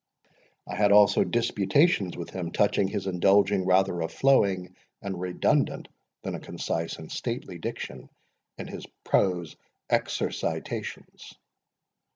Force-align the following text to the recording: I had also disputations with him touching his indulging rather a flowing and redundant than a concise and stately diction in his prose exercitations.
I 0.67 0.73
had 0.75 0.91
also 0.91 1.23
disputations 1.23 2.17
with 2.17 2.31
him 2.31 2.49
touching 2.51 2.87
his 2.87 3.05
indulging 3.05 3.67
rather 3.67 4.01
a 4.01 4.07
flowing 4.07 4.75
and 4.99 5.19
redundant 5.21 5.89
than 6.23 6.33
a 6.33 6.39
concise 6.39 6.97
and 6.97 7.11
stately 7.11 7.59
diction 7.59 8.09
in 8.57 8.65
his 8.67 8.87
prose 9.03 9.55
exercitations. 9.91 11.35